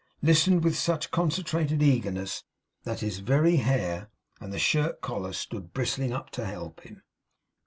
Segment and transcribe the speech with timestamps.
[0.23, 2.43] Listened with such concentrated eagerness,
[2.85, 7.03] that his very hair and shirt collar stood bristling up to help him.